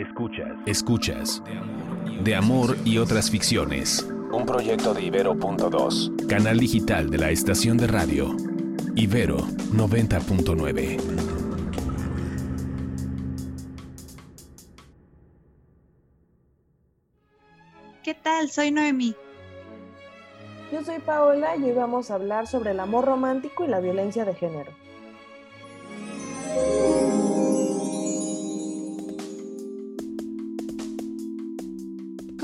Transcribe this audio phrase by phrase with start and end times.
[0.00, 0.56] Escuchas.
[0.64, 1.42] Escuchas.
[2.24, 4.08] De amor y otras ficciones.
[4.32, 6.26] Un proyecto de Ibero.2.
[6.26, 8.34] Canal digital de la estación de radio.
[8.96, 10.96] Ibero 90.9.
[18.02, 18.48] ¿Qué tal?
[18.48, 19.14] Soy Noemí.
[20.72, 24.24] Yo soy Paola y hoy vamos a hablar sobre el amor romántico y la violencia
[24.24, 24.79] de género.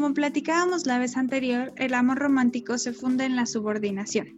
[0.00, 4.28] Como platicábamos la vez anterior, el amor romántico se funda en la subordinación,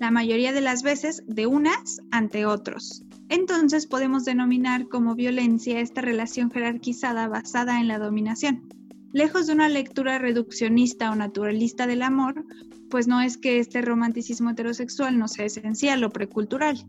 [0.00, 3.04] la mayoría de las veces de unas ante otros.
[3.28, 8.68] Entonces podemos denominar como violencia esta relación jerarquizada basada en la dominación.
[9.12, 12.44] Lejos de una lectura reduccionista o naturalista del amor,
[12.90, 16.84] pues no es que este romanticismo heterosexual no sea esencial o precultural,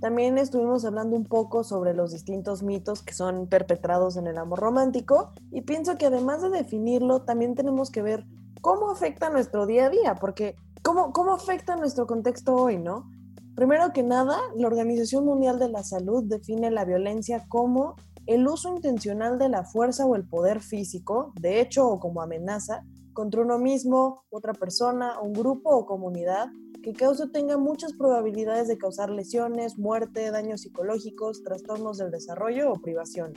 [0.00, 4.60] también estuvimos hablando un poco sobre los distintos mitos que son perpetrados en el amor
[4.60, 8.24] romántico y pienso que además de definirlo, también tenemos que ver
[8.60, 13.10] cómo afecta nuestro día a día, porque cómo, cómo afecta nuestro contexto hoy, ¿no?
[13.54, 17.96] Primero que nada, la Organización Mundial de la Salud define la violencia como
[18.26, 22.84] el uso intencional de la fuerza o el poder físico, de hecho o como amenaza,
[23.14, 26.46] contra uno mismo, otra persona, un grupo o comunidad,
[26.82, 32.80] que causa tenga muchas probabilidades de causar lesiones, muerte, daños psicológicos, trastornos del desarrollo o
[32.80, 33.32] privación.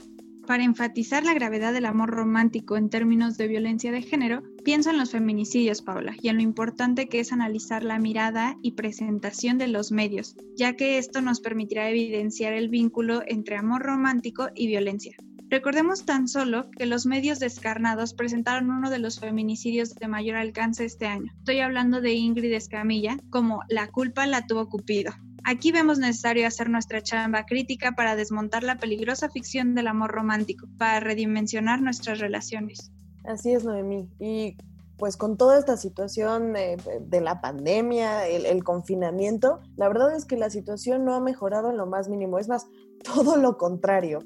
[0.46, 4.98] Para enfatizar la gravedad del amor romántico en términos de violencia de género, pienso en
[4.98, 9.68] los feminicidios, Paula, y en lo importante que es analizar la mirada y presentación de
[9.68, 15.16] los medios, ya que esto nos permitirá evidenciar el vínculo entre amor romántico y violencia.
[15.52, 20.86] Recordemos tan solo que los medios descarnados presentaron uno de los feminicidios de mayor alcance
[20.86, 21.30] este año.
[21.40, 25.12] Estoy hablando de Ingrid Escamilla como La culpa la tuvo Cupido.
[25.44, 30.66] Aquí vemos necesario hacer nuestra chamba crítica para desmontar la peligrosa ficción del amor romántico,
[30.78, 32.90] para redimensionar nuestras relaciones.
[33.24, 34.08] Así es, Noemí.
[34.18, 34.56] Y
[34.96, 40.38] pues con toda esta situación de, la pandemia, el, el, confinamiento, la verdad es que
[40.38, 42.38] la situación no ha mejorado en lo más mínimo.
[42.38, 42.68] Es más,
[43.04, 44.20] todo lo contrario.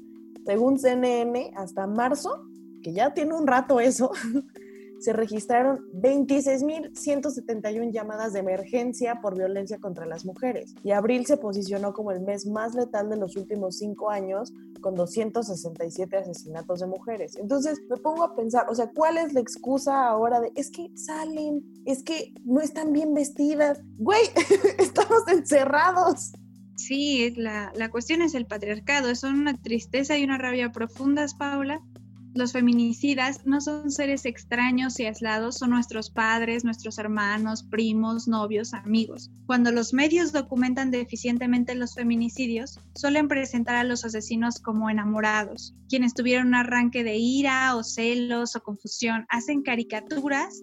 [0.47, 2.47] Según CNN, hasta marzo,
[2.81, 4.11] que ya tiene un rato eso,
[5.01, 10.73] se registraron 26.171 llamadas de emergencia por violencia contra las mujeres.
[10.85, 14.95] Y abril se posicionó como el mes más letal de los últimos cinco años, con
[14.95, 17.35] 267 asesinatos de mujeres.
[17.35, 20.91] Entonces me pongo a pensar, o sea, ¿cuál es la excusa ahora de, es que
[20.95, 23.81] salen, es que no están bien vestidas?
[23.97, 24.23] Güey,
[24.77, 26.31] estamos encerrados.
[26.77, 31.81] Sí, la, la cuestión es el patriarcado, son una tristeza y una rabia profundas, Paula.
[32.35, 38.75] Los feminicidas no son seres extraños y aislados, son nuestros padres, nuestros hermanos, primos, novios,
[38.75, 39.31] amigos.
[39.47, 46.13] Cuando los medios documentan deficientemente los feminicidios, suelen presentar a los asesinos como enamorados, quienes
[46.13, 50.61] tuvieron un arranque de ira o celos o confusión, hacen caricaturas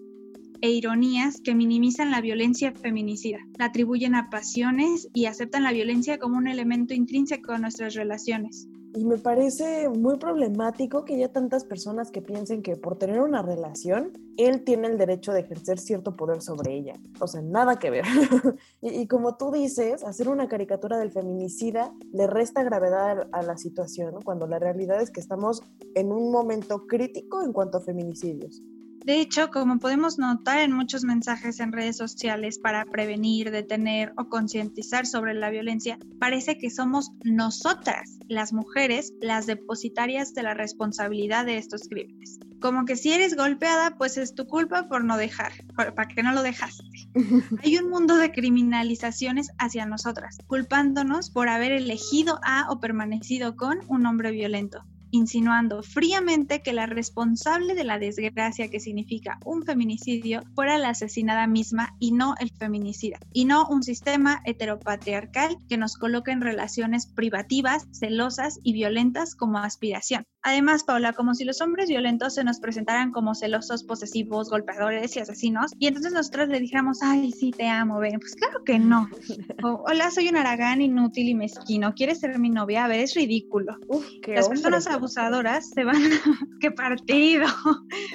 [0.65, 6.17] e ironías que minimizan la violencia feminicida, la atribuyen a pasiones y aceptan la violencia
[6.17, 8.67] como un elemento intrínseco a nuestras relaciones.
[8.95, 13.43] Y me parece muy problemático que haya tantas personas que piensen que por tener una
[13.43, 16.93] relación, él tiene el derecho de ejercer cierto poder sobre ella.
[17.19, 18.05] O sea, nada que ver.
[18.81, 24.15] y, como tú dices, hacer una caricatura del feminicida le resta gravedad a la situación,
[24.23, 25.61] cuando la realidad es que estamos
[25.93, 28.63] en un momento crítico en cuanto a feminicidios.
[29.05, 34.29] De hecho, como podemos notar en muchos mensajes en redes sociales para prevenir, detener o
[34.29, 41.45] concientizar sobre la violencia, parece que somos nosotras, las mujeres, las depositarias de la responsabilidad
[41.45, 42.39] de estos crímenes.
[42.59, 46.31] Como que si eres golpeada, pues es tu culpa por no dejar, para que no
[46.33, 46.83] lo dejaste.
[47.63, 53.81] Hay un mundo de criminalizaciones hacia nosotras, culpándonos por haber elegido a o permanecido con
[53.87, 54.83] un hombre violento
[55.15, 61.47] insinuando fríamente que la responsable de la desgracia que significa un feminicidio fuera la asesinada
[61.47, 67.07] misma y no el feminicida, y no un sistema heteropatriarcal que nos coloca en relaciones
[67.07, 70.25] privativas, celosas y violentas como aspiración.
[70.47, 75.19] Además, Paula, como si los hombres violentos se nos presentaran como celosos, posesivos, golpeadores y
[75.19, 78.19] asesinos, y entonces nosotros le dijéramos, ay, sí, te amo, ven.
[78.19, 79.09] Pues claro que no.
[79.63, 82.85] hola, soy un aragán inútil y mezquino, ¿quieres ser mi novia?
[82.85, 83.79] A ver, es ridículo.
[84.27, 85.95] Las personas abusadoras se van,
[86.61, 87.47] qué partido.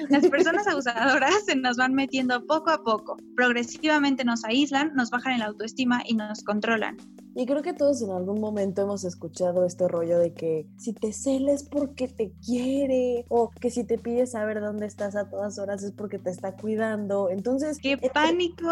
[0.07, 3.17] Las personas abusadoras se nos van metiendo poco a poco.
[3.35, 6.95] Progresivamente nos aíslan, nos bajan el autoestima y nos controlan.
[7.33, 11.13] Y creo que todos en algún momento hemos escuchado este rollo de que si te
[11.13, 15.81] celes porque te quiere o que si te pide saber dónde estás a todas horas
[15.83, 17.29] es porque te está cuidando.
[17.29, 17.77] Entonces...
[17.81, 18.67] ¡Qué pánico!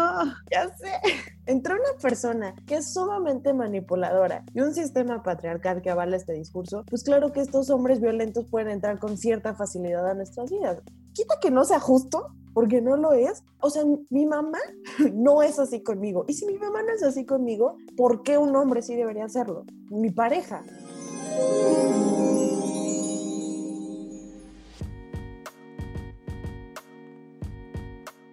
[0.50, 0.92] Ya sé.
[1.46, 6.84] Entró una persona que es sumamente manipuladora y un sistema patriarcal que avala este discurso,
[6.88, 10.82] pues claro que estos hombres violentos pueden entrar con cierta facilidad a nuestras vidas.
[11.12, 13.44] Quita que no sea justo, porque no lo es.
[13.60, 14.58] O sea, mi mamá
[15.12, 16.24] no es así conmigo.
[16.28, 19.64] Y si mi mamá no es así conmigo, ¿por qué un hombre sí debería hacerlo?
[19.90, 20.62] Mi pareja.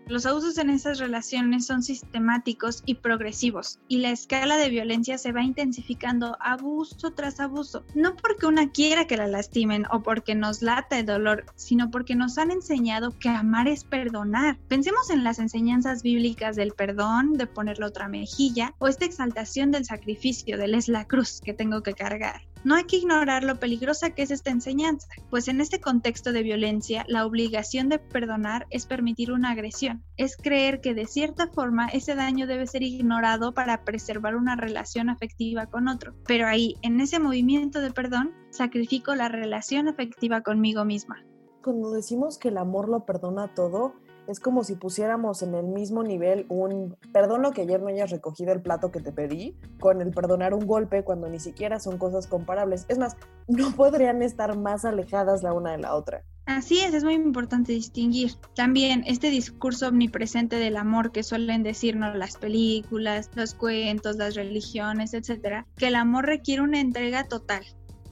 [0.07, 5.33] Los abusos en esas relaciones son sistemáticos y progresivos y la escala de violencia se
[5.33, 7.83] va intensificando abuso tras abuso.
[7.94, 12.15] No porque una quiera que la lastimen o porque nos lata el dolor, sino porque
[12.15, 14.57] nos han enseñado que amar es perdonar.
[14.69, 19.83] Pensemos en las enseñanzas bíblicas del perdón, de ponerle otra mejilla o esta exaltación del
[19.83, 22.46] sacrificio, del la cruz que tengo que cargar.
[22.63, 26.44] No hay que ignorar lo peligrosa que es esta enseñanza, pues en este contexto de
[26.44, 31.88] violencia, la obligación de perdonar es permitir una agresión, es creer que de cierta forma
[31.88, 36.13] ese daño debe ser ignorado para preservar una relación afectiva con otro.
[36.25, 41.24] Pero ahí, en ese movimiento de perdón, sacrifico la relación afectiva conmigo misma.
[41.63, 43.95] Cuando decimos que el amor lo perdona todo,
[44.27, 48.51] es como si pusiéramos en el mismo nivel un perdono que ayer no hayas recogido
[48.51, 52.27] el plato que te pedí con el perdonar un golpe cuando ni siquiera son cosas
[52.27, 52.85] comparables.
[52.89, 53.15] Es más,
[53.47, 56.24] no podrían estar más alejadas la una de la otra.
[56.45, 58.31] Así es, es muy importante distinguir.
[58.56, 65.13] También este discurso omnipresente del amor que suelen decirnos las películas, los cuentos, las religiones,
[65.13, 67.65] etcétera, que el amor requiere una entrega total,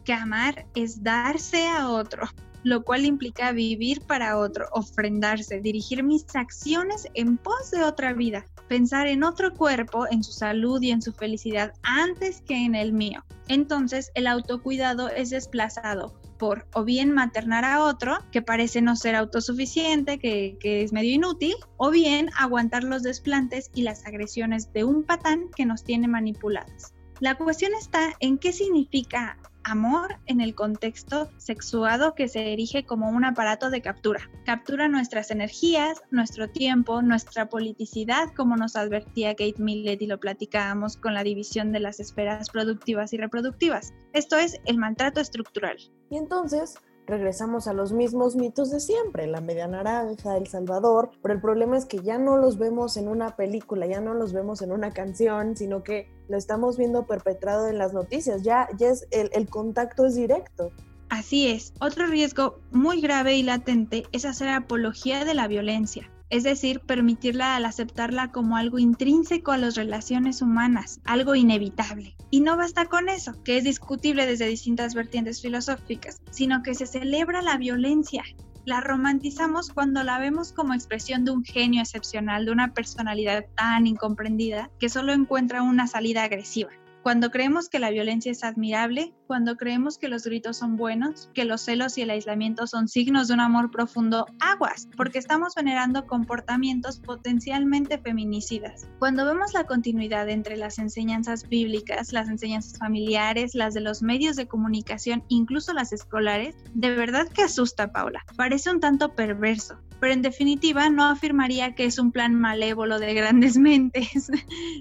[0.03, 2.27] que amar es darse a otro,
[2.65, 8.43] lo cual implica vivir para otro, ofrendarse, dirigir mis acciones en pos de otra vida,
[8.67, 12.91] pensar en otro cuerpo, en su salud y en su felicidad antes que en el
[12.91, 13.23] mío.
[13.47, 19.13] Entonces el autocuidado es desplazado por o bien maternar a otro, que parece no ser
[19.13, 25.03] autosuficiente, que, es medio inútil, o bien aguantar los desplantes y las agresiones de un
[25.03, 26.95] patán que nos tiene manipuladas.
[27.19, 33.09] La cuestión está en qué significa amor en el contexto sexuado que se erige como
[33.09, 34.29] un aparato de captura.
[34.45, 40.97] Captura nuestras energías, nuestro tiempo, nuestra politicidad, como nos advertía Kate Millett y lo platicábamos
[40.97, 43.93] con la división de las esferas productivas y reproductivas.
[44.13, 45.77] Esto es el maltrato estructural.
[46.09, 46.75] Y entonces,
[47.07, 51.77] regresamos a los mismos mitos de siempre, la media naranja, El Salvador, pero el problema
[51.77, 54.91] es que ya no los vemos en una película, ya no los vemos en una
[54.91, 59.49] canción, sino que lo estamos viendo perpetrado en las noticias, ya, ya es el, el
[59.49, 60.71] contacto es directo.
[61.09, 66.43] Así es, otro riesgo muy grave y latente es hacer apología de la violencia es
[66.43, 72.17] decir, permitirla al aceptarla como algo intrínseco a las relaciones humanas, algo inevitable.
[72.29, 76.87] Y no basta con eso, que es discutible desde distintas vertientes filosóficas, sino que se
[76.87, 78.25] celebra la violencia.
[78.65, 83.87] La romantizamos cuando la vemos como expresión de un genio excepcional, de una personalidad tan
[83.87, 86.71] incomprendida que solo encuentra una salida agresiva.
[87.05, 91.45] Cuando creemos que la violencia es admirable, cuando creemos que los gritos son buenos, que
[91.45, 96.07] los celos y el aislamiento son signos de un amor profundo, aguas, porque estamos venerando
[96.07, 98.87] comportamientos potencialmente feminicidas.
[98.97, 104.35] Cuando vemos la continuidad entre las enseñanzas bíblicas, las enseñanzas familiares, las de los medios
[104.35, 108.25] de comunicación, incluso las escolares, de verdad que asusta, Paula.
[108.35, 113.13] Parece un tanto perverso pero en definitiva no afirmaría que es un plan malévolo de
[113.13, 114.31] grandes mentes,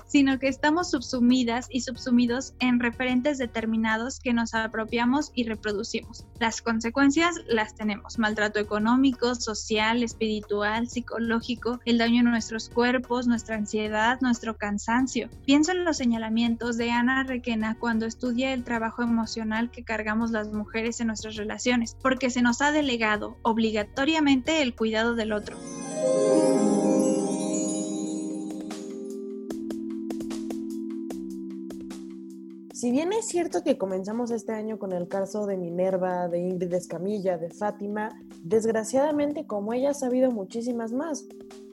[0.06, 6.24] sino que estamos subsumidas y subsumidos en referentes determinados que nos apropiamos y reproducimos.
[6.40, 13.56] Las consecuencias las tenemos, maltrato económico, social, espiritual, psicológico, el daño en nuestros cuerpos, nuestra
[13.56, 15.28] ansiedad, nuestro cansancio.
[15.44, 20.52] Pienso en los señalamientos de Ana Requena cuando estudia el trabajo emocional que cargamos las
[20.52, 25.56] mujeres en nuestras relaciones, porque se nos ha delegado obligatoriamente el cuidado del otro.
[32.72, 36.74] Si bien es cierto que comenzamos este año con el caso de Minerva, de Ingrid
[36.74, 38.10] Escamilla, de Fátima,
[38.42, 41.26] desgraciadamente como ellas ha habido muchísimas más.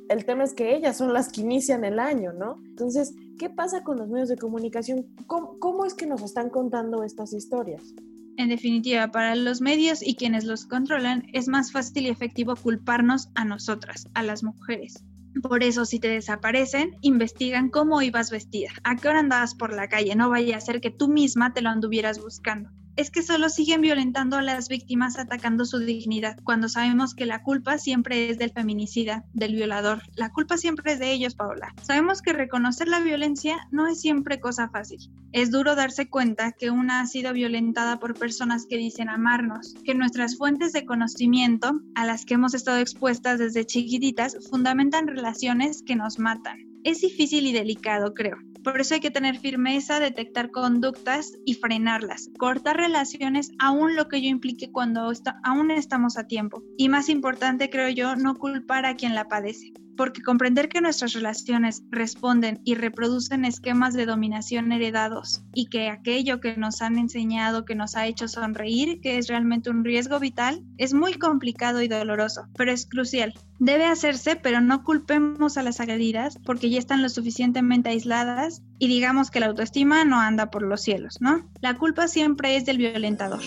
[0.07, 2.61] El tema es que ellas son las que inician el año, ¿no?
[2.65, 5.05] Entonces, ¿qué pasa con los medios de comunicación?
[5.27, 7.93] ¿Cómo, cómo es que nos están contando estas historias?
[8.37, 13.29] En definitiva, para los medios y quienes los controlan, es más fácil y efectivo culparnos
[13.35, 15.03] a nosotras, a las mujeres.
[15.41, 19.87] Por eso, si te desaparecen, investigan cómo ibas vestida, a qué hora andabas por la
[19.87, 22.69] calle, no vaya a ser que tú misma te lo anduvieras buscando.
[22.95, 27.43] Es que solo siguen violentando a las víctimas atacando su dignidad, cuando sabemos que la
[27.43, 30.01] culpa siempre es del feminicida, del violador.
[30.15, 31.73] La culpa siempre es de ellos, Paola.
[31.81, 34.99] Sabemos que reconocer la violencia no es siempre cosa fácil.
[35.31, 39.95] Es duro darse cuenta que una ha sido violentada por personas que dicen amarnos, que
[39.95, 45.95] nuestras fuentes de conocimiento a las que hemos estado expuestas desde chiquititas fundamentan relaciones que
[45.95, 46.57] nos matan.
[46.83, 48.37] Es difícil y delicado, creo.
[48.63, 54.21] Por eso hay que tener firmeza, detectar conductas y frenarlas, cortar relaciones aún lo que
[54.21, 55.11] yo implique cuando
[55.43, 56.63] aún estamos a tiempo.
[56.77, 61.13] Y más importante, creo yo, no culpar a quien la padece porque comprender que nuestras
[61.13, 67.65] relaciones responden y reproducen esquemas de dominación heredados y que aquello que nos han enseñado,
[67.65, 71.87] que nos ha hecho sonreír, que es realmente un riesgo vital, es muy complicado y
[71.87, 73.35] doloroso, pero es crucial.
[73.59, 78.87] Debe hacerse, pero no culpemos a las agredidas porque ya están lo suficientemente aisladas y
[78.87, 81.47] digamos que la autoestima no anda por los cielos, ¿no?
[81.61, 83.41] La culpa siempre es del violentador.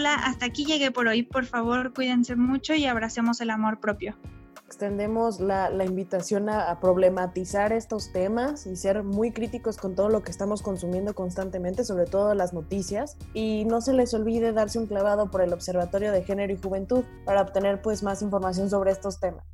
[0.00, 1.22] Paola, hasta aquí llegué por hoy.
[1.22, 4.16] Por favor, cuídense mucho y abracemos el amor propio.
[4.64, 10.30] Extendemos la, invitación a, problematizar estos temas y ser muy críticos con todo lo que
[10.30, 13.18] estamos consumiendo constantemente, sobre todo las noticias.
[13.34, 17.04] Y no se les olvide darse un clavado por el Observatorio de Género y Juventud
[17.26, 19.44] para obtener pues más información sobre estos temas.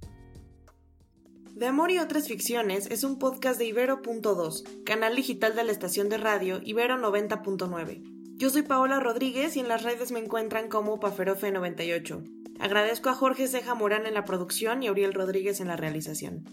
[1.57, 6.09] De Amor y otras ficciones es un podcast de Ibero.2, canal digital de la estación
[6.09, 8.16] de radio Ibero 90.9.
[8.39, 12.23] Yo soy Paola Rodríguez y en las redes me encuentran como Paferofe98.
[12.61, 16.45] Agradezco a Jorge Ceja Morán en la producción y Auriel Rodríguez en la realización.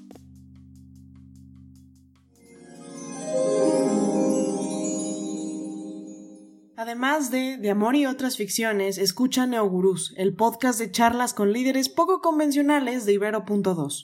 [6.77, 11.89] Además de De Amor y otras ficciones, escucha Neogurús, el podcast de charlas con líderes
[11.89, 14.01] poco convencionales de Ibero.2.